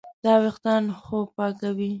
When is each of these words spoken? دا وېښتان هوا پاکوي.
دا 0.23 0.33
وېښتان 0.41 0.83
هوا 1.03 1.21
پاکوي. 1.35 1.89